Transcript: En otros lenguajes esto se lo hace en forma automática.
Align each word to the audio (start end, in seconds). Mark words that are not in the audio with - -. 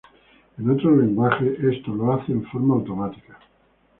En 0.57 0.67
otros 0.67 0.97
lenguajes 0.97 1.59
esto 1.59 1.91
se 1.91 1.97
lo 1.97 2.11
hace 2.11 2.31
en 2.31 2.43
forma 2.45 2.73
automática. 2.73 3.37